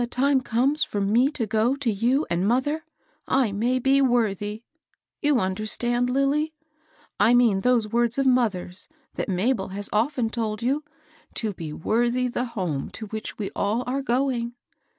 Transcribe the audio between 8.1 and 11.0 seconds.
of mother's, that Mabel has often told you,—